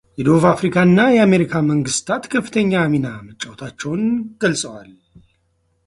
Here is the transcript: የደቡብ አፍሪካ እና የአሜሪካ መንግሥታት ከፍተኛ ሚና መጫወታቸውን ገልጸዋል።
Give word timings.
የደቡብ 0.19 0.43
አፍሪካ 0.51 0.75
እና 0.87 0.99
የአሜሪካ 1.15 1.53
መንግሥታት 1.69 2.23
ከፍተኛ 2.35 2.73
ሚና 2.93 3.07
መጫወታቸውን 3.27 4.03
ገልጸዋል። 4.45 4.91